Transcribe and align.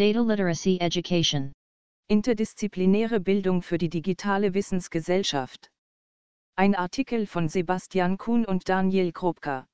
Data 0.00 0.22
Literacy 0.22 0.78
Education. 0.80 1.52
Interdisziplinäre 2.08 3.20
Bildung 3.20 3.60
für 3.60 3.76
die 3.76 3.90
digitale 3.90 4.54
Wissensgesellschaft. 4.54 5.68
Ein 6.56 6.74
Artikel 6.74 7.26
von 7.26 7.50
Sebastian 7.50 8.16
Kuhn 8.16 8.46
und 8.46 8.70
Daniel 8.70 9.12
Krupka. 9.12 9.66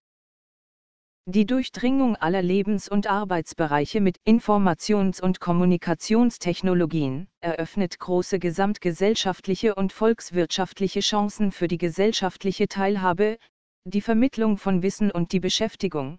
Die 1.26 1.46
Durchdringung 1.46 2.16
aller 2.16 2.42
Lebens- 2.42 2.88
und 2.88 3.06
Arbeitsbereiche 3.06 4.00
mit 4.00 4.16
Informations- 4.26 5.22
und 5.22 5.38
Kommunikationstechnologien 5.38 7.28
eröffnet 7.40 8.00
große 8.00 8.40
gesamtgesellschaftliche 8.40 9.76
und 9.76 9.92
volkswirtschaftliche 9.92 11.02
Chancen 11.02 11.52
für 11.52 11.68
die 11.68 11.78
gesellschaftliche 11.78 12.66
Teilhabe, 12.66 13.38
die 13.84 14.00
Vermittlung 14.00 14.58
von 14.58 14.82
Wissen 14.82 15.12
und 15.12 15.30
die 15.30 15.38
Beschäftigung. 15.38 16.18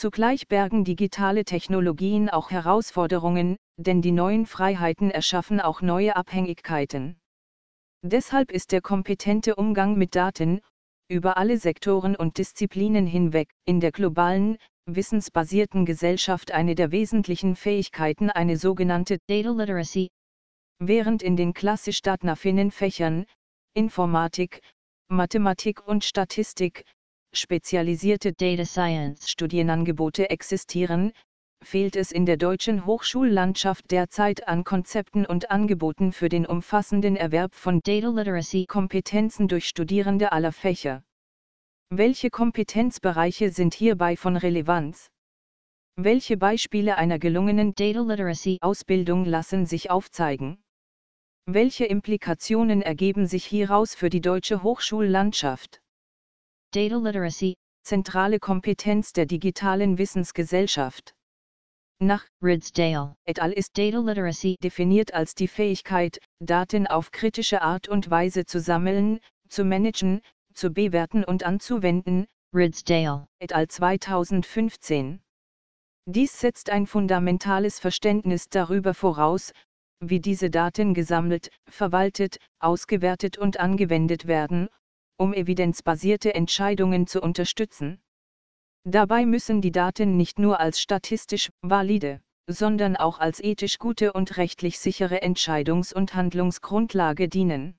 Zugleich 0.00 0.48
bergen 0.48 0.82
digitale 0.82 1.44
Technologien 1.44 2.30
auch 2.30 2.50
Herausforderungen, 2.50 3.58
denn 3.76 4.00
die 4.00 4.12
neuen 4.12 4.46
Freiheiten 4.46 5.10
erschaffen 5.10 5.60
auch 5.60 5.82
neue 5.82 6.16
Abhängigkeiten. 6.16 7.20
Deshalb 8.02 8.50
ist 8.50 8.72
der 8.72 8.80
kompetente 8.80 9.56
Umgang 9.56 9.98
mit 9.98 10.16
Daten, 10.16 10.62
über 11.10 11.36
alle 11.36 11.58
Sektoren 11.58 12.16
und 12.16 12.38
Disziplinen 12.38 13.06
hinweg, 13.06 13.50
in 13.66 13.78
der 13.78 13.92
globalen, 13.92 14.56
wissensbasierten 14.86 15.84
Gesellschaft 15.84 16.50
eine 16.50 16.74
der 16.74 16.92
wesentlichen 16.92 17.54
Fähigkeiten 17.54 18.30
eine 18.30 18.56
sogenannte 18.56 19.18
Data 19.26 19.50
Literacy. 19.50 20.08
Während 20.78 21.22
in 21.22 21.36
den 21.36 21.52
klassisch 21.52 22.00
datnaffinen 22.00 22.70
Fächern, 22.70 23.26
Informatik, 23.74 24.62
Mathematik 25.08 25.86
und 25.86 26.04
Statistik, 26.04 26.86
spezialisierte 27.32 28.32
Data 28.32 28.64
Science 28.64 29.30
Studienangebote 29.30 30.30
existieren, 30.30 31.12
fehlt 31.62 31.96
es 31.96 32.10
in 32.12 32.26
der 32.26 32.36
deutschen 32.36 32.86
Hochschullandschaft 32.86 33.90
derzeit 33.90 34.48
an 34.48 34.64
Konzepten 34.64 35.26
und 35.26 35.50
Angeboten 35.50 36.12
für 36.12 36.28
den 36.28 36.46
umfassenden 36.46 37.16
Erwerb 37.16 37.54
von 37.54 37.80
Data 37.84 38.08
Literacy 38.08 38.66
Kompetenzen 38.66 39.48
durch 39.48 39.66
Studierende 39.68 40.32
aller 40.32 40.52
Fächer. 40.52 41.02
Welche 41.90 42.30
Kompetenzbereiche 42.30 43.50
sind 43.50 43.74
hierbei 43.74 44.16
von 44.16 44.36
Relevanz? 44.36 45.10
Welche 45.96 46.36
Beispiele 46.36 46.96
einer 46.96 47.18
gelungenen 47.18 47.74
Data 47.74 48.00
Literacy 48.00 48.58
Ausbildung 48.60 49.24
lassen 49.24 49.66
sich 49.66 49.90
aufzeigen? 49.90 50.62
Welche 51.46 51.84
Implikationen 51.84 52.80
ergeben 52.80 53.26
sich 53.26 53.44
hieraus 53.44 53.94
für 53.94 54.08
die 54.08 54.20
deutsche 54.20 54.62
Hochschullandschaft? 54.62 55.82
Data 56.72 56.98
Literacy 56.98 57.56
Zentrale 57.82 58.38
Kompetenz 58.38 59.12
der 59.12 59.26
digitalen 59.26 59.98
Wissensgesellschaft. 59.98 61.16
Nach 61.98 62.24
Ridsdale 62.40 63.16
et 63.26 63.40
al. 63.40 63.50
ist 63.50 63.76
Data 63.76 63.98
Literacy 63.98 64.56
definiert 64.62 65.12
als 65.12 65.34
die 65.34 65.48
Fähigkeit, 65.48 66.20
Daten 66.38 66.86
auf 66.86 67.10
kritische 67.10 67.62
Art 67.62 67.88
und 67.88 68.08
Weise 68.08 68.44
zu 68.44 68.60
sammeln, 68.60 69.18
zu 69.48 69.64
managen, 69.64 70.20
zu 70.54 70.70
bewerten 70.70 71.24
und 71.24 71.42
anzuwenden, 71.42 72.28
Ridsdale 72.54 73.26
et 73.40 73.52
al. 73.52 73.66
2015. 73.66 75.20
Dies 76.06 76.38
setzt 76.38 76.70
ein 76.70 76.86
fundamentales 76.86 77.80
Verständnis 77.80 78.48
darüber 78.48 78.94
voraus, 78.94 79.52
wie 79.98 80.20
diese 80.20 80.50
Daten 80.50 80.94
gesammelt, 80.94 81.50
verwaltet, 81.68 82.38
ausgewertet 82.60 83.38
und 83.38 83.58
angewendet 83.58 84.28
werden, 84.28 84.68
um 85.20 85.34
evidenzbasierte 85.34 86.34
Entscheidungen 86.34 87.06
zu 87.06 87.20
unterstützen. 87.20 88.00
Dabei 88.84 89.26
müssen 89.26 89.60
die 89.60 89.70
Daten 89.70 90.16
nicht 90.16 90.38
nur 90.38 90.58
als 90.58 90.80
statistisch 90.80 91.50
valide, 91.60 92.22
sondern 92.46 92.96
auch 92.96 93.18
als 93.18 93.38
ethisch 93.38 93.78
gute 93.78 94.14
und 94.14 94.38
rechtlich 94.38 94.78
sichere 94.78 95.22
Entscheidungs- 95.22 95.92
und 95.92 96.14
Handlungsgrundlage 96.14 97.28
dienen. 97.28 97.78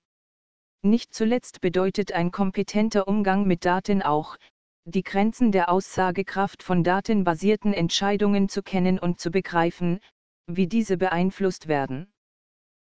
Nicht 0.83 1.15
zuletzt 1.15 1.61
bedeutet 1.61 2.11
ein 2.11 2.31
kompetenter 2.31 3.07
Umgang 3.07 3.47
mit 3.47 3.65
Daten 3.65 4.03
auch, 4.03 4.37
die 4.85 5.03
Grenzen 5.03 5.51
der 5.51 5.71
Aussagekraft 5.71 6.61
von 6.61 6.83
datenbasierten 6.83 7.73
Entscheidungen 7.73 8.49
zu 8.49 8.61
kennen 8.61 8.99
und 8.99 9.19
zu 9.19 9.31
begreifen, 9.31 9.99
wie 10.45 10.67
diese 10.67 10.97
beeinflusst 10.97 11.67
werden. 11.67 12.10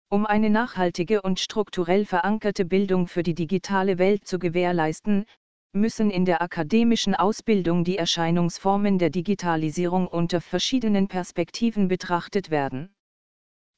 Um 0.09 0.25
eine 0.25 0.51
nachhaltige 0.51 1.23
und 1.23 1.41
strukturell 1.41 2.05
verankerte 2.05 2.65
Bildung 2.65 3.09
für 3.09 3.25
die 3.25 3.35
digitale 3.35 3.99
Welt 3.99 4.25
zu 4.25 4.39
gewährleisten, 4.39 5.27
müssen 5.73 6.11
in 6.11 6.25
der 6.25 6.43
akademischen 6.43 7.17
Ausbildung 7.17 7.83
die 7.83 7.99
Erscheinungsformen 7.99 8.99
der 8.99 9.11
Digitalisierung 9.11 10.07
unter 10.07 10.41
verschiedenen 10.41 11.09
Perspektiven 11.09 11.89
betrachtet 11.89 12.51
werden. 12.51 12.95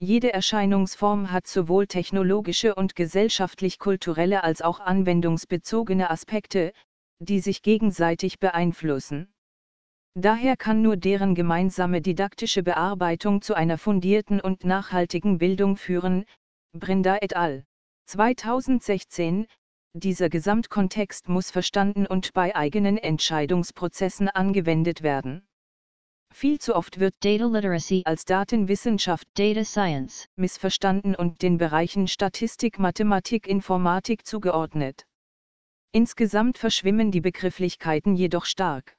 Jede 0.00 0.32
Erscheinungsform 0.32 1.32
hat 1.32 1.46
sowohl 1.46 1.86
technologische 1.86 2.74
und 2.74 2.94
gesellschaftlich-kulturelle 2.94 4.44
als 4.44 4.62
auch 4.62 4.80
anwendungsbezogene 4.80 6.10
Aspekte, 6.10 6.72
die 7.20 7.40
sich 7.40 7.62
gegenseitig 7.62 8.38
beeinflussen. 8.38 9.32
Daher 10.20 10.56
kann 10.56 10.82
nur 10.82 10.96
deren 10.96 11.36
gemeinsame 11.36 12.02
didaktische 12.02 12.64
Bearbeitung 12.64 13.40
zu 13.40 13.54
einer 13.54 13.78
fundierten 13.78 14.40
und 14.40 14.64
nachhaltigen 14.64 15.38
Bildung 15.38 15.76
führen, 15.76 16.24
Brinda 16.72 17.18
et 17.22 17.36
al. 17.36 17.64
2016, 18.06 19.46
dieser 19.92 20.28
Gesamtkontext 20.28 21.28
muss 21.28 21.52
verstanden 21.52 22.04
und 22.04 22.32
bei 22.32 22.56
eigenen 22.56 22.98
Entscheidungsprozessen 22.98 24.28
angewendet 24.28 25.04
werden. 25.04 25.46
Viel 26.34 26.58
zu 26.58 26.74
oft 26.74 26.98
wird 26.98 27.14
Data 27.20 27.46
Literacy 27.46 28.02
als 28.04 28.24
Datenwissenschaft 28.24 29.28
Data 29.34 29.62
Science 29.62 30.26
missverstanden 30.34 31.14
und 31.14 31.42
den 31.42 31.58
Bereichen 31.58 32.08
Statistik, 32.08 32.80
Mathematik, 32.80 33.46
Informatik 33.46 34.26
zugeordnet. 34.26 35.06
Insgesamt 35.92 36.58
verschwimmen 36.58 37.12
die 37.12 37.20
Begrifflichkeiten 37.20 38.16
jedoch 38.16 38.46
stark. 38.46 38.97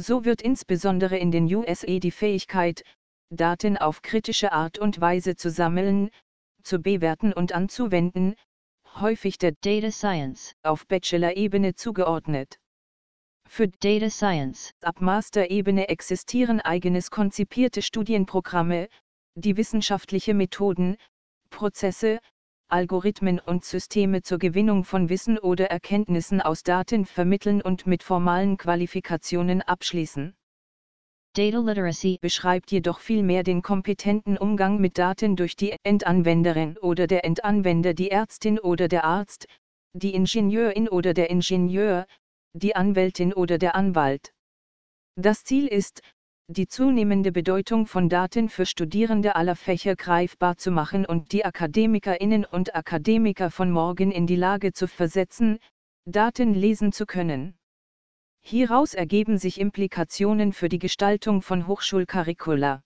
So 0.00 0.24
wird 0.24 0.42
insbesondere 0.42 1.18
in 1.18 1.32
den 1.32 1.52
USA 1.52 1.98
die 1.98 2.12
Fähigkeit, 2.12 2.84
Daten 3.30 3.76
auf 3.76 4.00
kritische 4.00 4.52
Art 4.52 4.78
und 4.78 5.00
Weise 5.00 5.34
zu 5.34 5.50
sammeln, 5.50 6.10
zu 6.62 6.78
bewerten 6.78 7.32
und 7.32 7.50
anzuwenden, 7.50 8.36
häufig 8.94 9.38
der 9.38 9.54
Data 9.60 9.90
Science 9.90 10.54
auf 10.62 10.86
Bachelor-Ebene 10.86 11.74
zugeordnet. 11.74 12.60
Für 13.48 13.66
Data 13.66 14.08
Science 14.08 14.72
ab 14.82 15.00
Master-Ebene 15.00 15.88
existieren 15.88 16.60
eigenes 16.60 17.10
konzipierte 17.10 17.82
Studienprogramme, 17.82 18.88
die 19.34 19.56
wissenschaftliche 19.56 20.32
Methoden, 20.32 20.96
Prozesse, 21.50 22.20
Algorithmen 22.70 23.40
und 23.40 23.64
Systeme 23.64 24.22
zur 24.22 24.38
Gewinnung 24.38 24.84
von 24.84 25.08
Wissen 25.08 25.38
oder 25.38 25.70
Erkenntnissen 25.70 26.42
aus 26.42 26.62
Daten 26.62 27.06
vermitteln 27.06 27.62
und 27.62 27.86
mit 27.86 28.02
formalen 28.02 28.58
Qualifikationen 28.58 29.62
abschließen. 29.62 30.34
Data 31.34 31.60
Literacy 31.60 32.18
beschreibt 32.20 32.70
jedoch 32.70 33.00
vielmehr 33.00 33.42
den 33.42 33.62
kompetenten 33.62 34.36
Umgang 34.36 34.80
mit 34.80 34.98
Daten 34.98 35.34
durch 35.34 35.56
die 35.56 35.76
Endanwenderin 35.82 36.76
oder 36.76 37.06
der 37.06 37.24
Endanwender, 37.24 37.94
die 37.94 38.10
Ärztin 38.10 38.58
oder 38.58 38.88
der 38.88 39.04
Arzt, 39.04 39.46
die 39.94 40.14
Ingenieurin 40.14 40.88
oder 40.88 41.14
der 41.14 41.30
Ingenieur, 41.30 42.06
die 42.52 42.76
Anwältin 42.76 43.32
oder 43.32 43.56
der 43.56 43.76
Anwalt. 43.76 44.32
Das 45.16 45.44
Ziel 45.44 45.66
ist, 45.66 46.02
die 46.50 46.66
zunehmende 46.66 47.30
Bedeutung 47.30 47.86
von 47.86 48.08
Daten 48.08 48.48
für 48.48 48.64
Studierende 48.64 49.36
aller 49.36 49.54
Fächer 49.54 49.94
greifbar 49.96 50.56
zu 50.56 50.70
machen 50.70 51.04
und 51.04 51.30
die 51.32 51.44
Akademikerinnen 51.44 52.46
und 52.46 52.74
Akademiker 52.74 53.50
von 53.50 53.70
morgen 53.70 54.10
in 54.10 54.26
die 54.26 54.36
Lage 54.36 54.72
zu 54.72 54.88
versetzen, 54.88 55.58
Daten 56.06 56.54
lesen 56.54 56.90
zu 56.90 57.04
können. 57.04 57.58
Hieraus 58.40 58.94
ergeben 58.94 59.36
sich 59.36 59.60
Implikationen 59.60 60.54
für 60.54 60.70
die 60.70 60.78
Gestaltung 60.78 61.42
von 61.42 61.66
Hochschulcurricula. 61.66 62.82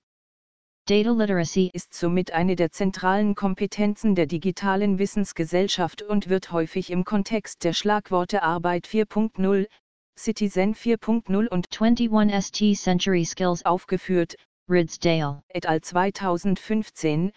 Data 0.87 1.13
Literacy 1.13 1.71
ist 1.73 1.95
somit 1.95 2.33
eine 2.33 2.57
der 2.57 2.73
zentralen 2.73 3.37
Kompetenzen 3.37 4.17
der 4.17 4.27
digitalen 4.27 4.99
Wissensgesellschaft 4.99 6.03
und 6.03 6.29
wird 6.29 6.51
häufig 6.51 6.91
im 6.91 7.05
Kontext 7.05 7.63
der 7.63 7.75
Schlagworte 7.75 8.43
Arbeit 8.43 8.89
4.0, 8.89 9.69
Citizen 10.15 10.75
4.0 10.75 11.49
und 11.49 11.69
21st 11.69 12.77
Century 12.77 13.25
Skills 13.25 13.65
aufgeführt, 13.65 14.37
Ridsdale 14.69 15.43
et 15.49 15.67
al. 15.67 15.81
2015, 15.81 17.33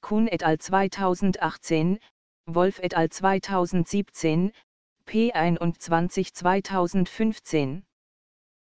Kuhn 0.00 0.28
et 0.28 0.44
al. 0.44 0.58
2018, 0.58 1.98
Wolf 2.46 2.78
et 2.80 2.94
al. 2.94 3.08
2017, 3.08 4.52
P21 5.06 6.32
2015. 6.32 7.82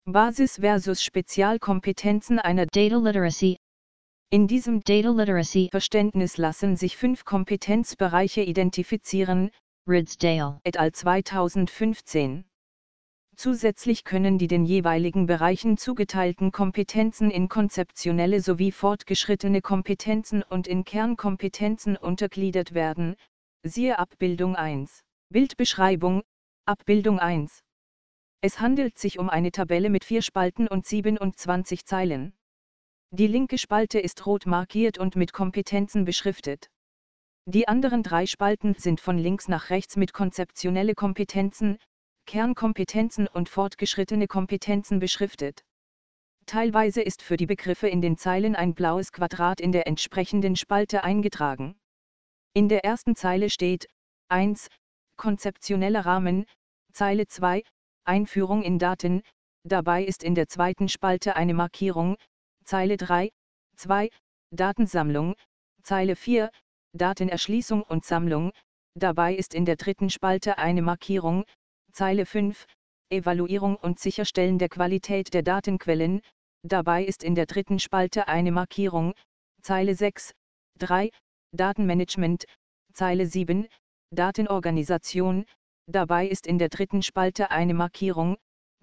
Basis 0.05 0.57
versus 0.57 1.01
Spezialkompetenzen 1.01 2.39
einer 2.39 2.65
Data 2.65 2.97
Literacy 2.97 3.57
In 4.29 4.47
diesem 4.47 4.81
Data 4.83 5.09
Literacy 5.09 5.69
Verständnis 5.71 6.37
lassen 6.37 6.75
sich 6.75 6.97
fünf 6.97 7.23
Kompetenzbereiche 7.25 8.41
identifizieren, 8.41 9.49
Ridsdale 9.87 10.59
et 10.63 10.77
al. 10.77 10.91
2015. 10.91 12.45
Zusätzlich 13.35 14.03
können 14.03 14.37
die 14.37 14.47
den 14.47 14.63
jeweiligen 14.63 15.25
Bereichen 15.25 15.77
zugeteilten 15.77 16.51
Kompetenzen 16.51 17.31
in 17.31 17.49
konzeptionelle 17.49 18.41
sowie 18.41 18.71
fortgeschrittene 18.71 19.61
Kompetenzen 19.61 20.43
und 20.43 20.67
in 20.67 20.83
Kernkompetenzen 20.83 21.97
untergliedert 21.97 22.73
werden, 22.73 23.15
siehe 23.63 23.97
Abbildung 23.97 24.55
1. 24.55 25.03
Bildbeschreibung, 25.29 26.21
Abbildung 26.65 27.19
1. 27.19 27.63
Es 28.41 28.59
handelt 28.59 28.99
sich 28.99 29.19
um 29.19 29.29
eine 29.29 29.51
Tabelle 29.51 29.89
mit 29.89 30.03
vier 30.03 30.21
Spalten 30.21 30.67
und 30.67 30.85
27 30.85 31.85
Zeilen. 31.85 32.33
Die 33.09 33.27
linke 33.27 33.57
Spalte 33.57 33.99
ist 33.99 34.25
rot 34.25 34.45
markiert 34.45 34.97
und 34.97 35.15
mit 35.15 35.33
Kompetenzen 35.33 36.05
beschriftet. 36.05 36.69
Die 37.45 37.67
anderen 37.67 38.03
drei 38.03 38.25
Spalten 38.25 38.75
sind 38.75 39.01
von 39.01 39.17
links 39.17 39.47
nach 39.47 39.69
rechts 39.69 39.97
mit 39.97 40.13
konzeptionelle 40.13 40.93
Kompetenzen, 40.93 41.77
Kernkompetenzen 42.25 43.27
und 43.27 43.49
fortgeschrittene 43.49 44.27
Kompetenzen 44.27 44.99
beschriftet. 44.99 45.63
Teilweise 46.45 47.01
ist 47.01 47.21
für 47.21 47.37
die 47.37 47.45
Begriffe 47.45 47.87
in 47.87 48.01
den 48.01 48.17
Zeilen 48.17 48.55
ein 48.55 48.73
blaues 48.73 49.11
Quadrat 49.11 49.61
in 49.61 49.71
der 49.71 49.87
entsprechenden 49.87 50.55
Spalte 50.55 51.03
eingetragen. 51.03 51.75
In 52.53 52.69
der 52.69 52.83
ersten 52.83 53.15
Zeile 53.15 53.49
steht 53.49 53.87
1. 54.29 54.67
Konzeptioneller 55.15 56.05
Rahmen, 56.05 56.45
Zeile 56.91 57.27
2, 57.27 57.63
Einführung 58.03 58.63
in 58.63 58.79
Daten, 58.79 59.21
dabei 59.63 60.03
ist 60.03 60.23
in 60.23 60.35
der 60.35 60.47
zweiten 60.47 60.89
Spalte 60.89 61.35
eine 61.35 61.53
Markierung, 61.53 62.17
Zeile 62.65 62.97
3, 62.97 63.29
2, 63.77 64.09
Datensammlung, 64.51 65.35
Zeile 65.81 66.15
4, 66.15 66.51
Datenerschließung 66.93 67.83
und 67.83 68.05
Sammlung, 68.05 68.51
dabei 68.95 69.35
ist 69.35 69.53
in 69.53 69.65
der 69.65 69.75
dritten 69.75 70.09
Spalte 70.09 70.57
eine 70.57 70.81
Markierung, 70.81 71.45
Zeile 71.95 72.25
5, 72.25 72.65
Evaluierung 73.11 73.75
und 73.75 73.99
Sicherstellen 73.99 74.57
der 74.57 74.69
Qualität 74.69 75.31
der 75.31 75.43
Datenquellen, 75.43 76.21
dabei 76.63 77.03
ist 77.05 77.23
in 77.23 77.35
der 77.35 77.45
dritten 77.45 77.77
Spalte 77.77 78.27
eine 78.27 78.51
Markierung, 78.51 79.13
Zeile 79.61 79.93
6, 79.93 80.33
3, 80.79 81.11
Datenmanagement, 81.51 82.45
Zeile 82.93 83.27
7, 83.27 83.67
Datenorganisation, 84.11 85.45
dabei 85.85 86.27
ist 86.27 86.47
in 86.47 86.57
der 86.57 86.69
dritten 86.69 87.03
Spalte 87.03 87.51
eine 87.51 87.75
Markierung, 87.75 88.37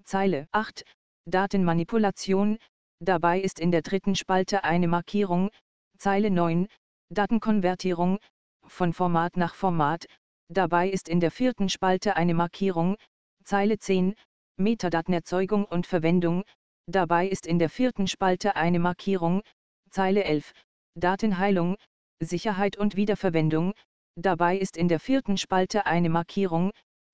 Zeile 0.05 0.47
8, 0.53 0.85
Datenmanipulation, 1.25 2.59
dabei 3.01 3.41
ist 3.41 3.59
in 3.59 3.71
der 3.71 3.81
dritten 3.81 4.15
Spalte 4.15 4.63
eine 4.63 4.87
Markierung, 4.87 5.49
Zeile 5.97 6.31
9, 6.31 6.69
Datenkonvertierung, 7.09 8.19
von 8.65 8.93
Format 8.93 9.35
nach 9.35 9.53
Format, 9.53 10.05
Dabei 10.51 10.89
ist 10.89 11.07
in 11.07 11.21
der 11.21 11.31
vierten 11.31 11.69
Spalte 11.69 12.17
eine 12.17 12.33
Markierung, 12.33 12.97
Zeile 13.45 13.79
10, 13.79 14.15
Metadatenerzeugung 14.57 15.63
und 15.63 15.87
Verwendung, 15.87 16.43
dabei 16.87 17.29
ist 17.29 17.47
in 17.47 17.57
der 17.57 17.69
vierten 17.69 18.05
Spalte 18.05 18.57
eine 18.57 18.79
Markierung, 18.79 19.43
Zeile 19.91 20.25
11, 20.25 20.51
Datenheilung, 20.95 21.77
Sicherheit 22.19 22.75
und 22.75 22.97
Wiederverwendung, 22.97 23.73
dabei 24.17 24.57
ist 24.57 24.75
in 24.75 24.89
der 24.89 24.99
vierten 24.99 25.37
Spalte 25.37 25.85
eine 25.85 26.09
Markierung, 26.09 26.71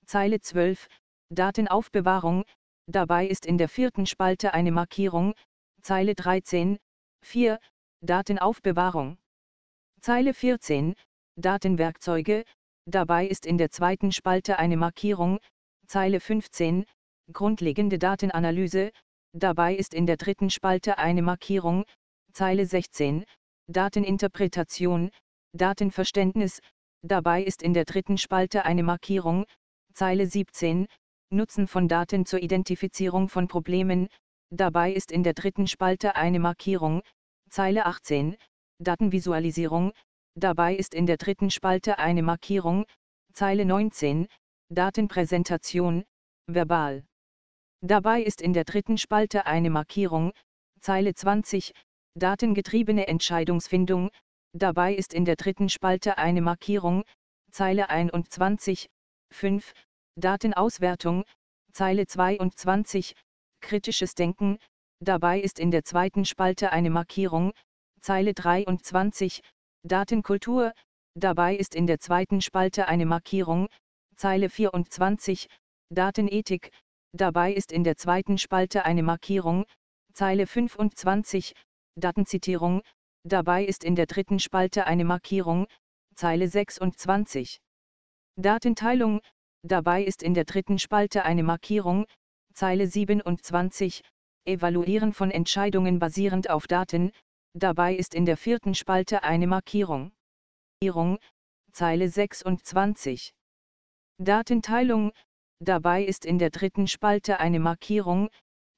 Zeile 0.07 0.41
12, 0.41 0.87
Datenaufbewahrung, 1.29 2.43
dabei 2.87 3.27
ist 3.27 3.45
in 3.45 3.59
der 3.59 3.69
vierten 3.69 4.07
Spalte 4.07 4.55
eine 4.55 4.71
Markierung, 4.71 5.35
Zeile 5.83 6.15
13, 6.15 6.79
4, 7.23 7.59
Datenaufbewahrung. 8.01 9.19
Zeile 10.01 10.33
14, 10.33 10.95
Datenwerkzeuge, 11.35 12.43
Dabei 12.89 13.27
ist 13.27 13.45
in 13.45 13.57
der 13.57 13.69
zweiten 13.69 14.13
Spalte 14.13 14.59
eine 14.59 14.77
Markierung, 14.77 15.39
Zeile 15.87 16.21
15, 16.21 16.85
grundlegende 17.33 17.99
Datenanalyse, 17.99 18.93
dabei 19.33 19.75
ist 19.75 19.93
in 19.93 20.05
der 20.05 20.15
dritten 20.15 20.49
Spalte 20.49 20.97
eine 20.97 21.21
Markierung, 21.21 21.83
Zeile 22.31 22.65
16, 22.65 23.25
Dateninterpretation, 23.67 25.11
Datenverständnis, 25.51 26.61
dabei 27.01 27.43
ist 27.43 27.61
in 27.61 27.73
der 27.73 27.83
dritten 27.83 28.17
Spalte 28.17 28.63
eine 28.63 28.83
Markierung, 28.83 29.43
Zeile 29.93 30.25
17, 30.25 30.87
Nutzen 31.29 31.67
von 31.67 31.89
Daten 31.89 32.25
zur 32.25 32.41
Identifizierung 32.41 33.27
von 33.27 33.49
Problemen, 33.49 34.07
dabei 34.49 34.93
ist 34.93 35.11
in 35.11 35.23
der 35.23 35.33
dritten 35.33 35.67
Spalte 35.67 36.15
eine 36.15 36.39
Markierung, 36.39 37.01
Zeile 37.49 37.85
18, 37.85 38.37
Datenvisualisierung, 38.79 39.91
Dabei 40.39 40.75
ist 40.75 40.93
in 40.93 41.07
der 41.07 41.17
dritten 41.17 41.49
Spalte 41.49 41.97
eine 41.97 42.21
Markierung, 42.21 42.85
Zeile 43.33 43.65
19, 43.65 44.27
Datenpräsentation, 44.69 46.05
verbal. 46.45 47.03
Dabei 47.81 48.21
ist 48.21 48.43
in 48.43 48.53
der 48.53 48.63
dritten 48.63 48.99
Spalte 48.99 49.47
eine 49.47 49.71
Markierung, 49.71 50.33
Zeile 50.79 51.15
20, 51.15 51.73
datengetriebene 52.13 53.07
Entscheidungsfindung, 53.07 54.11
dabei 54.53 54.93
ist 54.93 55.11
in 55.11 55.25
der 55.25 55.37
dritten 55.37 55.69
Spalte 55.69 56.19
eine 56.19 56.43
Markierung, 56.43 57.03
Zeile 57.49 57.89
21, 57.89 58.91
5, 59.31 59.73
Datenauswertung, 60.19 61.23
Zeile 61.73 62.05
22, 62.05 63.15
kritisches 63.61 64.13
Denken, 64.13 64.59
dabei 64.99 65.41
ist 65.41 65.57
in 65.57 65.71
der 65.71 65.83
zweiten 65.83 66.25
Spalte 66.25 66.71
eine 66.71 66.91
Markierung, 66.91 67.53
Zeile 68.01 68.35
23, 68.35 69.41
Datenkultur, 69.83 70.73
dabei 71.15 71.55
ist 71.55 71.73
in 71.73 71.87
der 71.87 71.99
zweiten 71.99 72.41
Spalte 72.41 72.87
eine 72.87 73.05
Markierung, 73.05 73.67
Zeile 74.15 74.49
24, 74.49 75.47
Datenethik, 75.89 76.71
dabei 77.13 77.53
ist 77.53 77.71
in 77.71 77.83
der 77.83 77.95
zweiten 77.95 78.37
Spalte 78.37 78.83
eine 78.83 79.03
Markierung, 79.03 79.65
Zeile 80.13 80.47
25, 80.47 81.53
Datenzitierung, 81.95 82.81
dabei 83.23 83.63
ist 83.63 83.83
in 83.83 83.95
der 83.95 84.07
dritten 84.07 84.39
Spalte 84.39 84.85
eine 84.85 85.05
Markierung, 85.05 85.67
Zeile 86.15 86.47
26. 86.47 87.59
Datenteilung, 88.35 89.21
dabei 89.63 90.03
ist 90.03 90.23
in 90.23 90.33
der 90.33 90.45
dritten 90.45 90.79
Spalte 90.79 91.23
eine 91.23 91.43
Markierung, 91.43 92.05
Zeile 92.53 92.87
27, 92.87 94.01
Evaluieren 94.45 95.13
von 95.13 95.29
Entscheidungen 95.29 95.99
basierend 95.99 96.49
auf 96.49 96.67
Daten, 96.67 97.11
dabei 97.57 97.95
ist 97.95 98.13
in 98.13 98.25
der 98.25 98.37
vierten 98.37 98.75
Spalte 98.75 99.23
eine 99.23 99.47
Markierung. 99.47 100.11
Markierung, 100.79 101.17
Zeile 101.71 102.07
26. 102.07 103.33
Datenteilung, 104.19 105.11
dabei 105.59 106.03
ist 106.03 106.23
in 106.23 106.37
der 106.37 106.51
dritten 106.51 106.87
Spalte 106.87 107.39
eine 107.39 107.59
Markierung, 107.59 108.29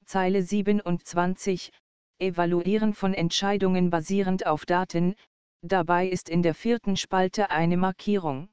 Zeile 0.06 0.42
27, 0.42 1.70
Evaluieren 2.18 2.94
von 2.94 3.12
Entscheidungen 3.12 3.90
basierend 3.90 4.46
auf 4.46 4.64
Daten, 4.64 5.14
dabei 5.62 6.08
ist 6.08 6.28
in 6.28 6.42
der 6.42 6.54
vierten 6.54 6.96
Spalte 6.96 7.50
eine 7.50 7.76
Markierung. 7.76 8.48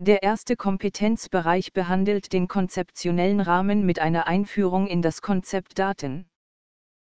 Der 0.00 0.22
erste 0.22 0.54
Kompetenzbereich 0.54 1.72
behandelt 1.72 2.32
den 2.32 2.46
konzeptionellen 2.46 3.40
Rahmen 3.40 3.84
mit 3.84 3.98
einer 3.98 4.28
Einführung 4.28 4.86
in 4.86 5.02
das 5.02 5.22
Konzept 5.22 5.76
Daten. 5.76 6.30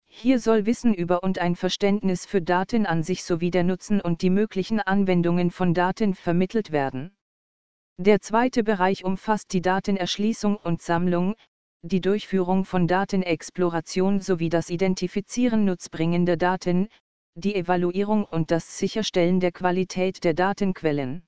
Hier 0.07 0.39
soll 0.39 0.65
Wissen 0.65 0.93
über 0.93 1.23
und 1.23 1.39
ein 1.39 1.55
Verständnis 1.55 2.25
für 2.25 2.41
Daten 2.41 2.85
an 2.85 3.01
sich 3.01 3.23
sowie 3.23 3.49
der 3.49 3.63
Nutzen 3.63 4.01
und 4.01 4.21
die 4.21 4.29
möglichen 4.29 4.81
Anwendungen 4.81 5.51
von 5.51 5.73
Daten 5.73 6.15
vermittelt 6.15 6.73
werden. 6.73 7.15
Der 7.97 8.19
zweite 8.19 8.61
Bereich 8.61 9.05
umfasst 9.05 9.53
die 9.53 9.61
Datenerschließung 9.61 10.57
und 10.57 10.81
Sammlung, 10.81 11.35
die 11.83 12.01
Durchführung 12.01 12.65
von 12.65 12.87
Datenexploration 12.87 14.19
sowie 14.19 14.49
das 14.49 14.69
Identifizieren 14.69 15.63
nutzbringender 15.63 16.35
Daten, 16.35 16.89
die 17.35 17.55
Evaluierung 17.55 18.25
und 18.25 18.51
das 18.51 18.77
Sicherstellen 18.77 19.39
der 19.39 19.53
Qualität 19.53 20.25
der 20.25 20.33
Datenquellen. 20.33 21.23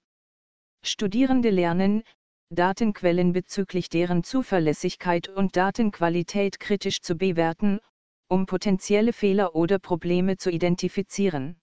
Studierende 0.85 1.49
lernen, 1.49 2.03
Datenquellen 2.49 3.31
bezüglich 3.31 3.89
deren 3.89 4.23
Zuverlässigkeit 4.23 5.29
und 5.29 5.55
Datenqualität 5.55 6.59
kritisch 6.59 7.01
zu 7.01 7.15
bewerten, 7.15 7.79
um 8.27 8.45
potenzielle 8.45 9.13
Fehler 9.13 9.55
oder 9.55 9.79
Probleme 9.79 10.37
zu 10.37 10.51
identifizieren. 10.51 11.59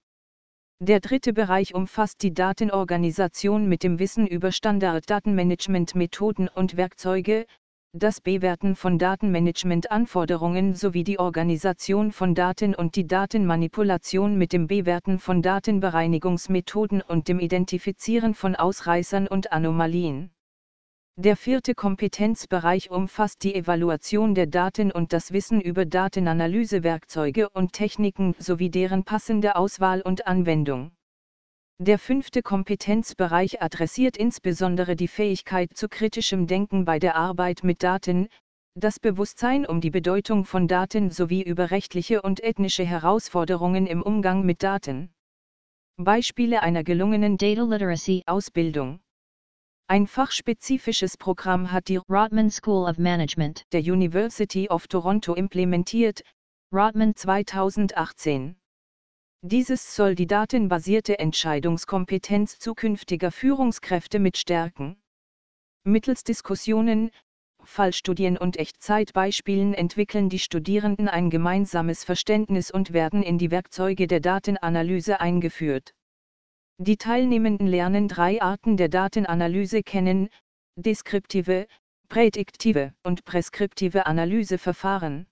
Der 0.83 1.00
dritte 1.00 1.35
Bereich 1.35 1.75
umfasst 1.75 2.23
die 2.23 2.33
Datenorganisation 2.33 3.69
mit 3.69 3.83
dem 3.83 3.99
Wissen 3.99 4.27
über 4.27 4.50
Standard-Datenmanagement-Methoden 4.50 6.49
und 6.49 6.79
Werkzeuge, 6.79 7.45
das 7.92 8.20
Bewerten 8.20 8.76
von 8.76 8.99
Datenmanagement-Anforderungen 8.99 10.76
sowie 10.76 11.02
die 11.02 11.18
Organisation 11.18 12.12
von 12.12 12.37
Daten 12.37 12.75
und 12.75 12.94
die 12.94 13.06
Datenmanipulation 13.06 14.38
mit 14.38 14.52
dem 14.52 14.68
Bewerten 14.68 15.18
von 15.18 15.42
Datenbereinigungsmethoden 15.42 17.02
und 17.02 17.26
dem 17.26 17.40
Identifizieren 17.40 18.35
von 18.35 18.54
Ausreißern 18.54 19.26
und 19.26 19.50
Anomalien. 19.50 20.30
Der 21.16 21.37
vierte 21.37 21.75
Kompetenzbereich 21.75 22.90
umfasst 22.90 23.42
die 23.42 23.56
Evaluation 23.56 24.37
der 24.37 24.47
Daten 24.47 24.92
und 24.92 25.12
das 25.12 25.32
Wissen 25.32 25.61
über 25.61 25.85
Datenanalysewerkzeuge 25.85 27.50
und 27.50 27.73
Techniken 27.73 28.37
sowie 28.38 28.70
deren 28.70 29.02
passende 29.02 29.56
Auswahl 29.56 30.00
und 30.00 30.28
Anwendung. 30.28 30.92
Der 31.83 31.99
fünfte 31.99 32.43
Kompetenzbereich 32.43 33.63
adressiert 33.63 34.19
insbesondere 34.19 34.97
die 34.97 35.09
Fähigkeit 35.09 35.75
zu 35.75 35.89
kritischem 35.89 36.47
Denken 36.47 36.85
bei 36.85 36.99
der 36.99 37.17
Arbeit 37.17 37.65
mit 37.65 37.83
Daten, 37.83 38.29
das 38.75 39.01
Bewusstsein 39.01 39.65
um 39.65 39.81
die 39.81 39.89
Bedeutung 39.89 40.45
von 40.45 40.69
Daten 40.69 41.11
sowie 41.11 41.43
über 41.43 41.71
rechtliche 41.71 42.21
und 42.21 42.45
ethnische 42.45 42.85
Herausforderungen 42.85 43.87
im 43.87 44.03
Umgang 44.03 44.45
mit 44.45 44.63
Daten. 44.63 45.11
Beispiele 45.97 46.61
einer 46.61 46.85
gelungenen 46.85 47.39
Data 47.39 47.63
Literacy 47.63 48.25
Ausbildung. 48.27 49.01
Ein 49.87 50.07
fachspezifisches 50.07 51.17
Programm 51.17 51.73
hat 51.73 51.89
die 51.89 51.97
Rotman 51.97 52.51
School 52.51 52.91
of 52.91 52.99
Management 52.99 53.65
der 53.73 53.81
University 53.81 54.69
of 54.69 54.87
Toronto 54.87 55.35
implementiert, 55.35 56.25
Rotman 56.75 57.17
2018. 57.17 58.60
Dieses 59.42 59.97
soll 59.97 60.16
die 60.16 60.26
datenbasierte 60.26 61.18
Entscheidungskompetenz 61.18 62.59
zukünftiger 62.59 63.32
Führungskräfte 63.32 64.18
mit 64.18 64.37
stärken. 64.37 65.00
Mittels 65.82 66.25
Diskussionen, 66.25 67.11
Fallstudien 67.64 68.37
und 68.37 68.59
Echtzeitbeispielen 68.59 69.73
entwickeln 69.73 70.28
die 70.28 70.38
Studierenden 70.38 71.09
ein 71.09 71.30
gemeinsames 71.30 72.04
Verständnis 72.04 72.70
und 72.70 72.92
werden 72.92 73.23
in 73.23 73.38
die 73.38 73.50
Werkzeuge 73.50 74.06
der 74.06 74.20
Datenanalyse 74.20 75.20
eingeführt. 75.20 75.94
Die 76.76 76.99
Teilnehmenden 76.99 77.66
lernen 77.66 78.09
drei 78.09 78.42
Arten 78.42 78.76
der 78.76 78.90
Datenanalyse 78.90 79.82
kennen, 79.82 80.28
deskriptive, 80.76 81.66
prädiktive 82.11 82.92
und 83.04 83.25
preskriptive 83.25 84.04
Analyseverfahren. 84.04 85.30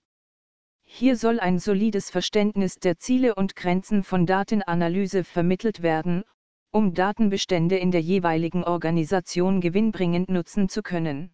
Hier 0.91 1.15
soll 1.15 1.39
ein 1.39 1.59
solides 1.59 2.09
Verständnis 2.09 2.75
der 2.75 2.97
Ziele 2.97 3.35
und 3.35 3.55
Grenzen 3.55 4.03
von 4.03 4.25
Datenanalyse 4.25 5.23
vermittelt 5.23 5.81
werden, 5.81 6.25
um 6.71 6.93
Datenbestände 6.93 7.77
in 7.77 7.91
der 7.91 8.01
jeweiligen 8.01 8.65
Organisation 8.65 9.61
gewinnbringend 9.61 10.29
nutzen 10.29 10.67
zu 10.67 10.81
können. 10.81 11.31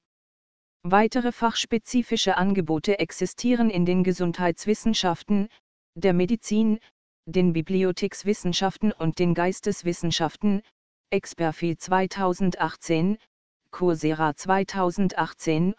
Weitere 0.84 1.32
fachspezifische 1.32 2.38
Angebote 2.38 3.00
existieren 3.00 3.72
in 3.72 3.86
den 3.86 4.04
Gesundheitswissenschaften, 4.04 5.48
der 5.96 6.14
Medizin, 6.14 6.80
den 7.26 7.54
Bibliothekswissenschaften 7.54 8.92
und 8.92 9.18
den 9.18 9.34
Geisteswissenschaften, 9.34 10.62
Experfi 11.10 11.76
2018, 11.76 13.18
Coursera 13.72 14.36
2018, 14.36 15.74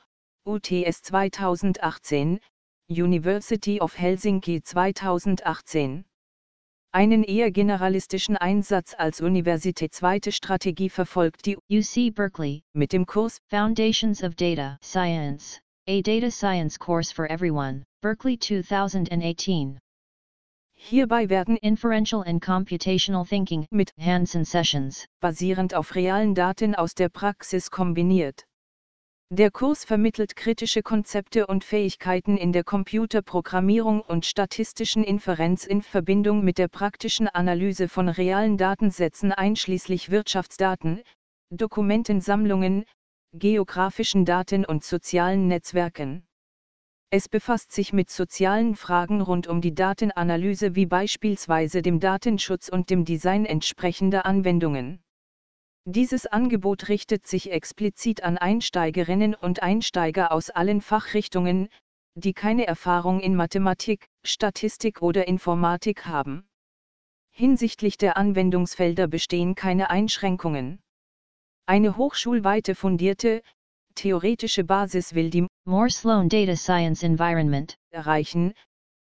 UTS 0.45 1.03
2018, 1.03 2.41
University 2.89 3.81
of 3.81 3.95
Helsinki 3.95 4.63
2018. 4.63 6.05
Einen 6.93 7.25
eher 7.25 7.51
generalistischen 7.51 8.37
Einsatz 8.37 8.95
als 8.97 9.21
universitätsweite 9.21 10.31
Strategie 10.31 10.89
verfolgt 10.89 11.47
die 11.47 11.59
UC 11.69 12.15
Berkeley 12.15 12.63
mit 12.75 12.93
dem 12.93 13.05
Kurs 13.05 13.39
Foundations 13.51 14.23
of 14.23 14.37
Data 14.37 14.79
Science, 14.81 15.61
a 15.89 16.01
data 16.01 16.31
science 16.31 16.79
course 16.79 17.13
for 17.13 17.29
everyone, 17.29 17.83
Berkeley 18.03 18.39
2018. 18.39 19.81
Hierbei 20.75 21.29
werden 21.29 21.57
Inferential 21.57 22.23
and 22.23 22.41
computational 22.41 23.27
thinking 23.27 23.67
mit 23.73 23.91
Hansen 23.99 24.45
sessions 24.45 25.07
basierend 25.21 25.75
auf 25.75 25.97
realen 25.97 26.37
Daten 26.37 26.77
aus 26.77 26.95
der 26.95 27.09
Praxis 27.09 27.69
kombiniert. 27.69 28.45
Der 29.33 29.51
Kurs 29.51 29.85
vermittelt 29.85 30.37
kritische 30.37 30.85
Konzepte 30.85 31.49
und 31.49 31.65
Fähigkeiten 31.65 32.37
in 32.37 32.53
der 32.53 32.63
Computerprogrammierung 32.63 34.01
und 34.01 34.25
statistischen 34.25 35.03
Inferenz 35.03 35.67
in 35.67 35.83
Verbindung 35.83 36.45
mit 36.45 36.59
der 36.59 36.69
praktischen 36.69 37.27
Analyse 37.27 37.89
von 37.89 38.09
realen 38.09 38.57
Datensätzen 38.57 39.33
einschließlich 39.33 40.11
Wirtschaftsdaten, 40.11 41.03
Dokumentensammlungen, 41.51 42.85
geografischen 43.33 44.25
Daten 44.25 44.65
und 44.65 44.85
sozialen 44.85 45.49
Netzwerken. 45.49 46.25
Es 47.11 47.29
befasst 47.29 47.73
sich 47.73 47.93
mit 47.93 48.11
sozialen 48.11 48.77
Fragen 48.77 49.21
rund 49.21 49.49
um 49.49 49.61
die 49.61 49.75
Datenanalyse 49.75 50.77
wie 50.77 50.87
beispielsweise 50.87 51.83
dem 51.83 51.99
Datenschutz 51.99 52.69
und 52.69 52.91
dem 52.91 53.05
Design 53.05 53.45
entsprechender 53.45 54.25
Anwendungen. 54.25 55.01
Dieses 55.89 56.27
Angebot 56.27 56.89
richtet 56.89 57.29
sich 57.29 57.53
explizit 57.53 58.25
an 58.25 58.39
Einsteigerinnen 58.39 59.37
und 59.37 59.63
Einsteiger 59.63 60.33
aus 60.33 60.51
allen 60.51 60.81
Fachrichtungen, 60.81 61.69
die 62.17 62.33
keine 62.33 62.67
Erfahrung 62.67 63.21
in 63.21 63.37
Mathematik, 63.37 64.09
Statistik 64.25 65.01
oder 65.01 65.29
Informatik 65.29 66.07
haben. 66.07 66.49
Hinsichtlich 67.31 67.99
der 67.99 68.17
Anwendungsfelder 68.17 69.07
bestehen 69.07 69.55
keine 69.55 69.89
Einschränkungen. 69.89 70.81
Eine 71.67 71.97
hochschulweite 71.97 72.75
fundierte, 72.75 73.43
theoretische 73.95 74.65
Basis 74.65 75.15
will 75.15 75.31
die 75.31 75.47
More 75.67 75.91
Sloan 75.91 76.29
Data 76.29 76.57
Science 76.57 77.05
Environment 77.05 77.77
erreichen, 77.91 78.55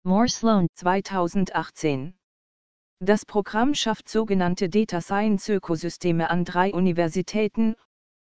More 0.03 0.27
Sloan 0.27 0.65
2018. 0.73 2.15
Das 3.03 3.25
Programm 3.25 3.73
schafft 3.73 4.09
sogenannte 4.09 4.69
Data 4.69 5.01
Science 5.01 5.49
Ökosysteme 5.49 6.29
an 6.29 6.45
drei 6.45 6.71
Universitäten, 6.71 7.73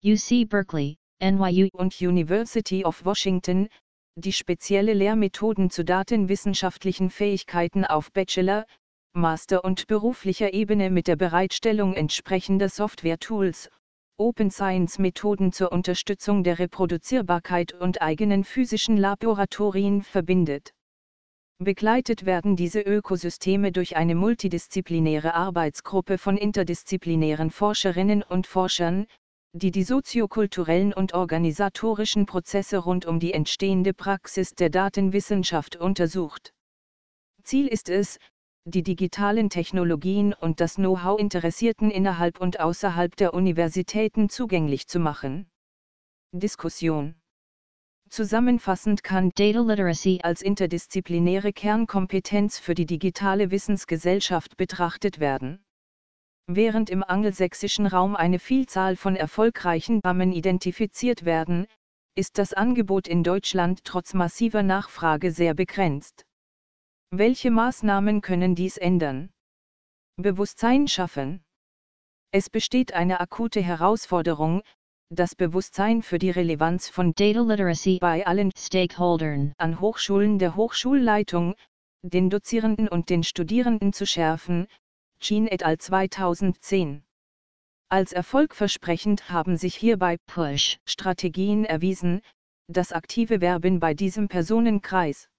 UC 0.03 0.49
Berkeley, 0.49 0.97
NYU 1.21 1.69
und 1.71 2.01
University 2.01 2.83
of 2.83 3.05
Washington, 3.05 3.69
die 4.17 4.33
spezielle 4.33 4.93
Lehrmethoden 4.93 5.69
zu 5.69 5.85
datenwissenschaftlichen 5.85 7.09
Fähigkeiten 7.09 7.85
auf 7.85 8.11
Bachelor, 8.11 8.65
Master 9.13 9.63
und 9.63 9.87
beruflicher 9.87 10.53
Ebene 10.53 10.89
mit 10.89 11.07
der 11.07 11.15
Bereitstellung 11.15 11.93
entsprechender 11.93 12.67
Software-Tools, 12.67 13.69
Open 14.17 14.51
Science-Methoden 14.51 15.53
zur 15.53 15.71
Unterstützung 15.71 16.43
der 16.43 16.59
Reproduzierbarkeit 16.59 17.71
und 17.71 18.01
eigenen 18.01 18.43
physischen 18.43 18.97
Laboratorien 18.97 20.01
verbindet. 20.01 20.74
Begleitet 21.59 22.25
werden 22.25 22.57
diese 22.57 22.81
Ökosysteme 22.81 23.71
durch 23.71 23.95
eine 23.95 24.13
multidisziplinäre 24.13 25.33
Arbeitsgruppe 25.33 26.17
von 26.17 26.35
interdisziplinären 26.35 27.49
Forscherinnen 27.49 28.23
und 28.23 28.45
Forschern, 28.45 29.07
die 29.53 29.71
die 29.71 29.83
soziokulturellen 29.83 30.93
und 30.93 31.13
organisatorischen 31.13 32.25
Prozesse 32.25 32.79
rund 32.79 33.05
um 33.05 33.21
die 33.21 33.31
entstehende 33.31 33.93
Praxis 33.93 34.53
der 34.53 34.69
Datenwissenschaft 34.69 35.77
untersucht. 35.77 36.53
Ziel 37.41 37.67
ist 37.67 37.87
es, 37.87 38.19
die 38.65 38.83
digitalen 38.83 39.49
Technologien 39.49 40.33
und 40.33 40.59
das 40.59 40.75
Know-how 40.75 41.17
Interessierten 41.17 41.89
innerhalb 41.89 42.41
und 42.41 42.59
außerhalb 42.59 43.15
der 43.15 43.33
Universitäten 43.33 44.27
zugänglich 44.27 44.87
zu 44.87 44.99
machen. 44.99 45.47
Diskussion 46.33 47.15
Zusammenfassend 48.09 49.03
kann 49.03 49.31
Data 49.35 49.61
Literacy 49.61 50.19
als 50.23 50.41
interdisziplinäre 50.41 51.51
Kernkompetenz 51.51 52.59
für 52.59 52.75
die 52.75 52.85
digitale 52.85 53.51
Wissensgesellschaft 53.51 54.57
betrachtet 54.57 55.19
werden. 55.19 55.65
Während 56.47 56.89
im 56.91 57.03
angelsächsischen 57.03 57.87
Raum 57.87 58.15
eine 58.15 58.37
Vielzahl 58.39 58.95
von 58.95 59.15
erfolgreichen 59.15 59.99
Rahmen 60.03 60.31
identifiziert 60.31 61.25
werden, 61.25 61.65
ist 62.15 62.37
das 62.37 62.53
Angebot 62.53 63.07
in 63.07 63.23
Deutschland 63.23 63.83
trotz 63.83 64.13
massiver 64.13 64.63
Nachfrage 64.63 65.31
sehr 65.31 65.53
begrenzt. 65.53 66.25
Welche 67.11 67.49
Maßnahmen 67.49 68.21
können 68.21 68.55
dies 68.55 68.77
ändern? 68.77 69.31
Bewusstsein 70.17 70.87
schaffen. 70.87 71.43
Es 72.31 72.49
besteht 72.49 72.93
eine 72.93 73.19
akute 73.19 73.61
Herausforderung, 73.61 74.61
das 75.09 75.35
Bewusstsein 75.35 76.01
für 76.01 76.17
die 76.17 76.31
Relevanz 76.31 76.89
von 76.89 77.13
Data 77.13 77.41
Literacy 77.41 77.99
bei 78.01 78.25
allen 78.25 78.51
Stakeholdern 78.57 79.53
an 79.57 79.79
Hochschulen 79.79 80.39
der 80.39 80.55
Hochschulleitung, 80.55 81.53
den 82.01 82.29
Dozierenden 82.29 82.87
und 82.87 83.09
den 83.09 83.23
Studierenden 83.23 83.93
zu 83.93 84.07
schärfen, 84.07 84.67
Jean 85.19 85.47
et 85.47 85.63
al. 85.63 85.77
2010. 85.77 87.03
Als 87.87 88.13
erfolgversprechend 88.13 89.29
haben 89.29 89.57
sich 89.57 89.75
hierbei 89.75 90.17
Push 90.25 90.79
Strategien 90.85 91.65
erwiesen, 91.65 92.21
das 92.67 92.91
aktive 92.91 93.41
Werben 93.41 93.79
bei 93.79 93.93
diesem 93.93 94.27
Personenkreis. 94.27 95.29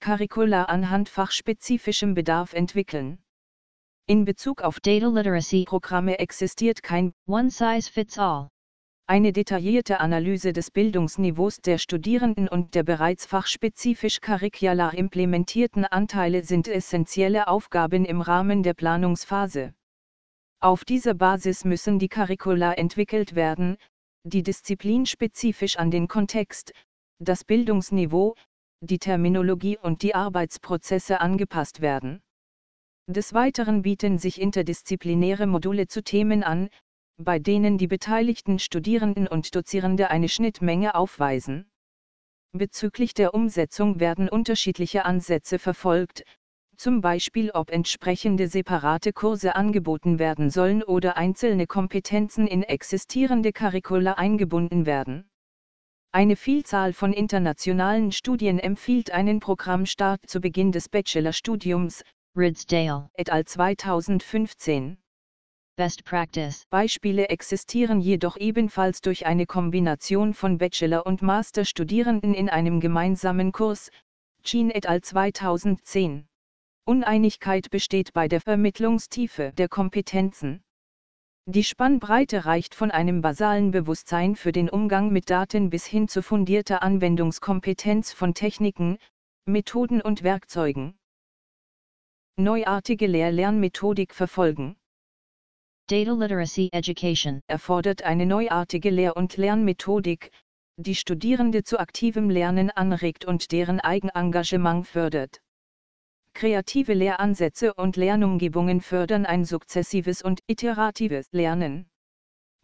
Curricula 0.00 0.64
anhand 0.64 1.08
fachspezifischem 1.08 2.14
Bedarf 2.14 2.52
entwickeln. 2.52 3.22
In 4.06 4.24
Bezug 4.24 4.62
auf 4.62 4.80
Data 4.80 5.06
Literacy 5.06 5.64
Programme 5.64 6.18
existiert 6.18 6.82
kein 6.82 7.12
One 7.26 7.50
Size 7.50 7.88
Fits 7.90 8.18
All. 8.18 8.51
Eine 9.12 9.34
detaillierte 9.34 10.00
Analyse 10.00 10.54
des 10.54 10.70
Bildungsniveaus 10.70 11.58
der 11.58 11.76
Studierenden 11.76 12.48
und 12.48 12.74
der 12.74 12.82
bereits 12.82 13.26
fachspezifisch 13.26 14.22
curricular 14.22 14.94
implementierten 14.94 15.84
Anteile 15.84 16.44
sind 16.44 16.66
essentielle 16.66 17.46
Aufgaben 17.46 18.06
im 18.06 18.22
Rahmen 18.22 18.62
der 18.62 18.72
Planungsphase. 18.72 19.74
Auf 20.60 20.86
dieser 20.86 21.12
Basis 21.12 21.66
müssen 21.66 21.98
die 21.98 22.08
Curricula 22.08 22.72
entwickelt 22.72 23.34
werden, 23.34 23.76
die 24.24 24.42
disziplinspezifisch 24.42 25.76
an 25.76 25.90
den 25.90 26.08
Kontext, 26.08 26.72
das 27.18 27.44
Bildungsniveau, 27.44 28.34
die 28.80 28.98
Terminologie 28.98 29.76
und 29.76 30.00
die 30.00 30.14
Arbeitsprozesse 30.14 31.20
angepasst 31.20 31.82
werden. 31.82 32.22
Des 33.10 33.34
Weiteren 33.34 33.82
bieten 33.82 34.16
sich 34.16 34.40
interdisziplinäre 34.40 35.46
Module 35.46 35.86
zu 35.86 36.02
Themen 36.02 36.42
an, 36.42 36.70
bei 37.18 37.38
denen 37.38 37.78
die 37.78 37.86
beteiligten 37.86 38.58
Studierenden 38.58 39.26
und 39.28 39.54
Dozierende 39.54 40.10
eine 40.10 40.28
Schnittmenge 40.28 40.94
aufweisen. 40.94 41.70
Bezüglich 42.52 43.14
der 43.14 43.34
Umsetzung 43.34 44.00
werden 44.00 44.28
unterschiedliche 44.28 45.04
Ansätze 45.04 45.58
verfolgt, 45.58 46.24
zum 46.76 47.00
Beispiel 47.00 47.50
ob 47.50 47.70
entsprechende 47.70 48.48
separate 48.48 49.12
Kurse 49.12 49.56
angeboten 49.56 50.18
werden 50.18 50.50
sollen 50.50 50.82
oder 50.82 51.16
einzelne 51.16 51.66
Kompetenzen 51.66 52.46
in 52.46 52.62
existierende 52.62 53.52
Curricula 53.52 54.14
eingebunden 54.14 54.84
werden. 54.86 55.30
Eine 56.12 56.36
Vielzahl 56.36 56.92
von 56.92 57.12
internationalen 57.12 58.12
Studien 58.12 58.58
empfiehlt 58.58 59.12
einen 59.12 59.40
Programmstart 59.40 60.28
zu 60.28 60.40
Beginn 60.40 60.72
des 60.72 60.90
Bachelorstudiums, 60.90 62.02
Ridsdale, 62.36 63.08
et 63.14 63.30
al. 63.30 63.46
2015. 63.46 65.01
Best 65.76 66.04
Practice. 66.04 66.66
Beispiele 66.68 67.30
existieren 67.30 68.02
jedoch 68.02 68.36
ebenfalls 68.36 69.00
durch 69.00 69.24
eine 69.24 69.46
Kombination 69.46 70.34
von 70.34 70.58
Bachelor- 70.58 71.06
und 71.06 71.22
Masterstudierenden 71.22 72.34
in 72.34 72.50
einem 72.50 72.78
gemeinsamen 72.78 73.52
Kurs, 73.52 73.90
Jean 74.42 74.70
et 74.70 74.86
al. 74.86 75.00
2010. 75.00 76.26
Uneinigkeit 76.84 77.70
besteht 77.70 78.12
bei 78.12 78.28
der 78.28 78.42
Vermittlungstiefe 78.42 79.52
der 79.56 79.68
Kompetenzen. 79.68 80.62
Die 81.46 81.64
Spannbreite 81.64 82.44
reicht 82.44 82.74
von 82.74 82.90
einem 82.90 83.22
basalen 83.22 83.70
Bewusstsein 83.70 84.36
für 84.36 84.52
den 84.52 84.68
Umgang 84.68 85.10
mit 85.10 85.30
Daten 85.30 85.70
bis 85.70 85.86
hin 85.86 86.06
zu 86.06 86.22
fundierter 86.22 86.82
Anwendungskompetenz 86.82 88.12
von 88.12 88.34
Techniken, 88.34 88.98
Methoden 89.46 90.02
und 90.02 90.22
Werkzeugen. 90.22 90.98
Neuartige 92.36 93.06
Lehr-Lernmethodik 93.06 94.14
verfolgen. 94.14 94.76
Data 95.88 96.12
Literacy 96.12 96.70
Education 96.72 97.42
erfordert 97.48 98.02
eine 98.02 98.24
neuartige 98.24 98.90
Lehr- 98.90 99.16
und 99.16 99.36
Lernmethodik, 99.36 100.30
die 100.76 100.94
Studierende 100.94 101.64
zu 101.64 101.78
aktivem 101.78 102.30
Lernen 102.30 102.70
anregt 102.70 103.24
und 103.24 103.52
deren 103.52 103.80
Eigenengagement 103.80 104.86
fördert. 104.86 105.42
Kreative 106.34 106.94
Lehransätze 106.94 107.74
und 107.74 107.96
Lernumgebungen 107.96 108.80
fördern 108.80 109.26
ein 109.26 109.44
sukzessives 109.44 110.22
und 110.22 110.40
iteratives 110.46 111.26
Lernen. 111.32 111.90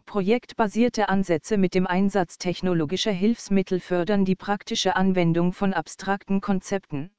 Projektbasierte 0.06 1.10
Ansätze 1.10 1.58
mit 1.58 1.74
dem 1.74 1.86
Einsatz 1.86 2.38
technologischer 2.38 3.12
Hilfsmittel 3.12 3.78
fördern 3.78 4.24
die 4.24 4.36
praktische 4.36 4.96
Anwendung 4.96 5.52
von 5.52 5.74
abstrakten 5.74 6.40
Konzepten. 6.40 7.10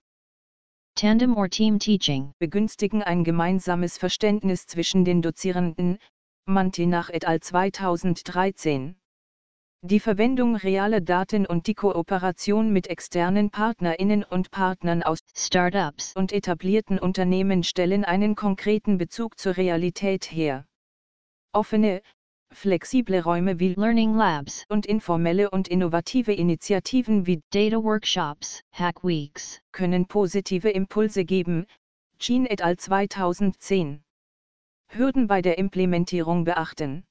Tandem 1.00 1.38
or 1.38 1.48
Team 1.48 1.80
Teaching 1.80 2.34
Begünstigen 2.40 3.02
ein 3.02 3.24
gemeinsames 3.24 3.98
Verständnis 3.98 4.68
zwischen 4.68 5.06
den 5.06 5.22
Dozierenden, 5.22 5.98
Mantinach 6.46 7.10
et 7.10 7.26
al. 7.26 7.40
2013. 7.40 8.98
Die 9.82 10.02
Verwendung 10.02 10.58
realer 10.58 11.00
Daten 11.00 11.46
und 11.46 11.68
die 11.68 11.74
Kooperation 11.74 12.74
mit 12.74 12.88
externen 12.88 13.50
Partnerinnen 13.50 14.26
und 14.26 14.52
Partnern 14.52 15.02
aus 15.02 15.20
Startups 15.34 16.18
und 16.18 16.34
etablierten 16.34 17.00
Unternehmen 17.00 17.64
stellen 17.64 18.04
einen 18.04 18.36
konkreten 18.36 18.98
Bezug 18.98 19.40
zur 19.40 19.56
Realität 19.56 20.30
her. 20.30 20.66
Offene, 21.54 22.02
flexible 22.52 23.22
Räume 23.22 23.60
wie 23.60 23.74
Learning 23.76 24.16
Labs 24.16 24.66
und 24.68 24.86
informelle 24.86 25.50
und 25.50 25.70
innovative 25.70 26.34
Initiativen 26.34 27.26
wie 27.26 27.42
Data 27.52 27.78
Workshops, 27.82 28.62
Hack 28.74 29.04
Weeks 29.04 29.62
können 29.72 30.06
positive 30.08 30.70
Impulse 30.70 31.24
geben, 31.24 31.66
Jean 32.18 32.46
et 32.46 32.62
al. 32.62 32.76
2010. 32.76 34.02
Hürden 34.90 35.28
bei 35.28 35.42
der 35.42 35.58
Implementierung 35.58 36.44
beachten. 36.44 37.06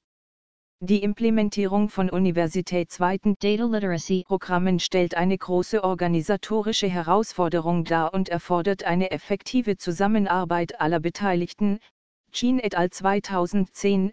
Die 0.81 1.01
Implementierung 1.01 1.89
von 1.89 2.11
universitätsweiten 2.11 3.35
Data 3.39 3.65
Literacy 3.65 4.25
Programmen 4.27 4.79
stellt 4.79 5.15
eine 5.15 5.37
große 5.37 5.83
organisatorische 5.83 6.87
Herausforderung 6.87 7.85
dar 7.85 8.13
und 8.13 8.29
erfordert 8.29 8.83
eine 8.83 9.09
effektive 9.09 9.77
Zusammenarbeit 9.77 10.79
aller 10.79 10.99
Beteiligten. 10.99 11.79
Jean 12.31 12.59
et 12.59 12.75
al. 12.75 12.91
2010, 12.91 14.11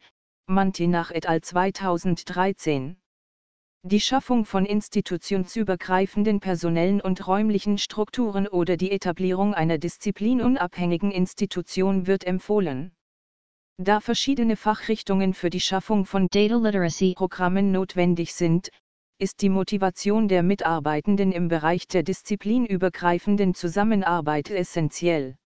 Mantinach 0.49 1.11
et 1.11 1.27
al. 1.27 1.41
2013. 1.41 2.97
Die 3.83 4.01
Schaffung 4.01 4.45
von 4.45 4.65
institutionsübergreifenden 4.65 6.39
personellen 6.39 7.01
und 7.01 7.27
räumlichen 7.27 7.79
Strukturen 7.79 8.47
oder 8.47 8.77
die 8.77 8.93
Etablierung 8.93 9.55
einer 9.55 9.79
disziplinunabhängigen 9.79 11.11
Institution 11.11 12.07
wird 12.07 12.23
empfohlen. 12.25 12.93
Da 13.79 13.99
verschiedene 13.99 14.55
Fachrichtungen 14.55 15.35
für 15.35 15.51
die 15.51 15.61
Schaffung 15.61 16.07
von 16.07 16.29
Data 16.31 16.57
Literacy 16.57 17.15
Programmen 17.17 17.73
notwendig 17.73 18.33
sind, 18.33 18.71
ist 19.19 19.43
die 19.43 19.49
Motivation 19.49 20.29
der 20.29 20.45
Mitarbeitenden 20.45 21.33
im 21.33 21.49
Bereich 21.49 21.89
der 21.89 22.05
disziplinübergreifenden 22.05 23.53
Zusammenarbeit 23.55 24.51
essentiell. 24.51 25.37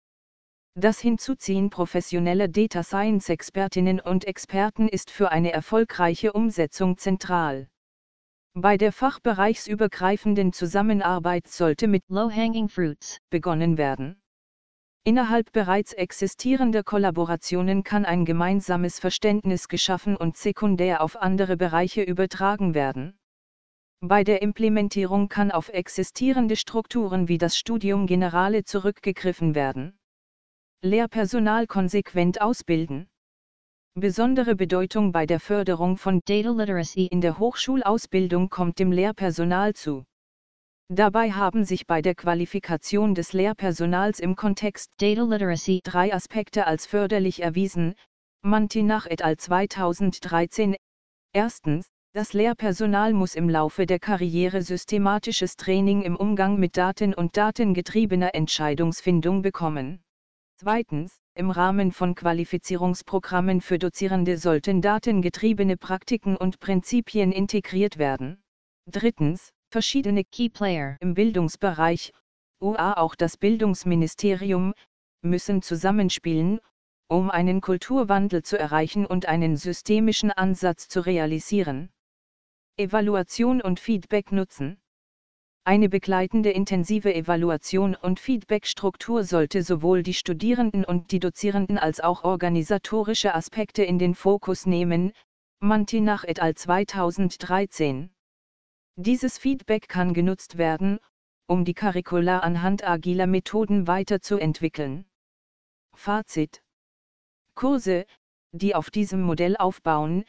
Das 0.76 1.00
Hinzuziehen 1.00 1.68
professioneller 1.68 2.46
Data 2.46 2.84
Science 2.84 3.28
Expertinnen 3.28 3.98
und 3.98 4.24
Experten 4.24 4.88
ist 4.88 5.10
für 5.10 5.32
eine 5.32 5.52
erfolgreiche 5.52 6.32
Umsetzung 6.32 6.96
zentral. 6.96 7.68
Bei 8.54 8.76
der 8.76 8.92
fachbereichsübergreifenden 8.92 10.52
Zusammenarbeit 10.52 11.48
sollte 11.48 11.88
mit 11.88 12.04
Low-Hanging 12.08 12.68
Fruits 12.68 13.18
begonnen 13.30 13.78
werden. 13.78 14.22
Innerhalb 15.02 15.50
bereits 15.52 15.92
existierender 15.92 16.84
Kollaborationen 16.84 17.82
kann 17.82 18.04
ein 18.04 18.24
gemeinsames 18.24 19.00
Verständnis 19.00 19.66
geschaffen 19.66 20.16
und 20.16 20.36
sekundär 20.36 21.02
auf 21.02 21.16
andere 21.16 21.56
Bereiche 21.56 22.02
übertragen 22.02 22.74
werden. 22.74 23.18
Bei 24.00 24.24
der 24.24 24.40
Implementierung 24.40 25.28
kann 25.28 25.50
auf 25.50 25.68
existierende 25.68 26.56
Strukturen 26.56 27.28
wie 27.28 27.38
das 27.38 27.56
Studium 27.56 28.06
Generale 28.06 28.64
zurückgegriffen 28.64 29.54
werden. 29.54 29.99
Lehrpersonal 30.82 31.66
konsequent 31.66 32.40
ausbilden. 32.40 33.06
Besondere 33.96 34.54
Bedeutung 34.54 35.12
bei 35.12 35.26
der 35.26 35.38
Förderung 35.38 35.98
von 35.98 36.22
Data 36.24 36.52
Literacy 36.52 37.04
in 37.04 37.20
der 37.20 37.38
Hochschulausbildung 37.38 38.48
kommt 38.48 38.78
dem 38.78 38.90
Lehrpersonal 38.90 39.74
zu. 39.74 40.06
Dabei 40.88 41.32
haben 41.32 41.64
sich 41.64 41.86
bei 41.86 42.00
der 42.00 42.14
Qualifikation 42.14 43.14
des 43.14 43.34
Lehrpersonals 43.34 44.20
im 44.20 44.36
Kontext 44.36 44.90
Data 44.96 45.22
Literacy 45.22 45.82
drei 45.84 46.14
Aspekte 46.14 46.66
als 46.66 46.86
förderlich 46.86 47.42
erwiesen. 47.42 47.94
Mantinach 48.40 49.04
et 49.04 49.20
al. 49.20 49.36
2013. 49.36 50.76
Erstens, 51.34 51.90
das 52.14 52.32
Lehrpersonal 52.32 53.12
muss 53.12 53.34
im 53.34 53.50
Laufe 53.50 53.84
der 53.84 53.98
Karriere 53.98 54.62
systematisches 54.62 55.56
Training 55.56 56.00
im 56.00 56.16
Umgang 56.16 56.58
mit 56.58 56.78
Daten 56.78 57.12
und 57.12 57.36
datengetriebener 57.36 58.34
Entscheidungsfindung 58.34 59.42
bekommen. 59.42 60.02
Zweitens, 60.62 61.18
im 61.34 61.50
Rahmen 61.50 61.90
von 61.90 62.14
Qualifizierungsprogrammen 62.14 63.62
für 63.62 63.78
Dozierende 63.78 64.36
sollten 64.36 64.82
datengetriebene 64.82 65.78
Praktiken 65.78 66.36
und 66.36 66.60
Prinzipien 66.60 67.32
integriert 67.32 67.96
werden. 67.96 68.42
Drittens, 68.84 69.54
verschiedene 69.70 70.22
Key 70.22 70.50
Player 70.50 70.98
im 71.00 71.14
Bildungsbereich, 71.14 72.12
UA 72.60 72.98
auch 72.98 73.14
das 73.14 73.38
Bildungsministerium, 73.38 74.74
müssen 75.22 75.62
zusammenspielen, 75.62 76.60
um 77.08 77.30
einen 77.30 77.62
Kulturwandel 77.62 78.42
zu 78.42 78.58
erreichen 78.58 79.06
und 79.06 79.24
einen 79.24 79.56
systemischen 79.56 80.30
Ansatz 80.30 80.88
zu 80.88 81.00
realisieren. 81.00 81.88
Evaluation 82.76 83.62
und 83.62 83.80
Feedback 83.80 84.30
nutzen. 84.30 84.78
Eine 85.64 85.90
begleitende 85.90 86.50
intensive 86.50 87.14
Evaluation 87.14 87.94
und 87.94 88.18
Feedbackstruktur 88.18 89.24
sollte 89.24 89.62
sowohl 89.62 90.02
die 90.02 90.14
Studierenden 90.14 90.86
und 90.86 91.12
die 91.12 91.20
Dozierenden 91.20 91.76
als 91.76 92.00
auch 92.00 92.24
organisatorische 92.24 93.34
Aspekte 93.34 93.84
in 93.84 93.98
den 93.98 94.14
Fokus 94.14 94.64
nehmen, 94.64 95.12
Mantinach 95.60 96.24
et 96.24 96.40
al. 96.40 96.54
2013. 96.54 98.10
Dieses 98.96 99.36
Feedback 99.36 99.86
kann 99.86 100.14
genutzt 100.14 100.56
werden, 100.56 100.98
um 101.46 101.66
die 101.66 101.74
Curricula 101.74 102.38
anhand 102.38 102.82
agiler 102.82 103.26
Methoden 103.26 103.86
weiterzuentwickeln. 103.86 105.04
Fazit 105.94 106.62
Kurse, 107.54 108.06
die 108.52 108.74
auf 108.74 108.90
diesem 108.90 109.20
Modell 109.20 109.58
aufbauen, 109.58 110.24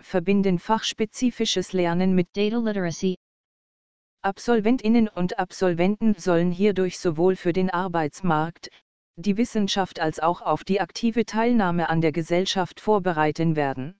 verbinden 0.00 0.60
fachspezifisches 0.60 1.72
Lernen 1.72 2.14
mit 2.14 2.28
Data 2.36 2.58
Literacy 2.58 3.16
Absolventinnen 4.26 5.06
und 5.06 5.38
Absolventen 5.38 6.14
sollen 6.18 6.50
hierdurch 6.50 6.98
sowohl 6.98 7.36
für 7.36 7.52
den 7.52 7.70
Arbeitsmarkt, 7.70 8.70
die 9.14 9.36
Wissenschaft 9.36 10.00
als 10.00 10.18
auch 10.18 10.42
auf 10.42 10.64
die 10.64 10.80
aktive 10.80 11.24
Teilnahme 11.24 11.88
an 11.88 12.00
der 12.00 12.10
Gesellschaft 12.10 12.80
vorbereiten 12.80 13.54
werden. 13.54 13.96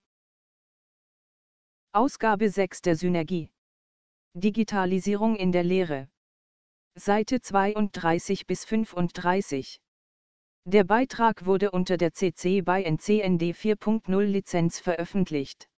Ausgabe 1.93 2.49
6 2.49 2.81
der 2.81 2.97
Synergie 2.97 3.49
Digitalisierung 4.33 5.37
in 5.37 5.53
der 5.53 5.63
Lehre. 5.63 6.09
Seite 6.95 7.39
32 7.39 8.45
bis 8.47 8.65
35. 8.65 9.79
Der 10.65 10.83
Beitrag 10.83 11.45
wurde 11.45 11.71
unter 11.71 11.95
der 11.95 12.11
CC 12.11 12.63
BY 12.63 12.83
NCND 12.83 13.55
4.0 13.55 14.21
Lizenz 14.23 14.81
veröffentlicht. 14.81 15.69